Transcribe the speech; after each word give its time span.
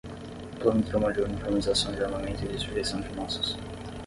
o 0.55 0.59
Plano 0.59 0.81
Truman 0.81 1.13
de 1.13 1.21
uniformização 1.21 1.91
de 1.93 2.03
armamento 2.03 2.43
e 2.43 2.47
de 2.47 2.57
sujeição 2.57 3.01
de 3.01 3.13
nossas 3.15 3.55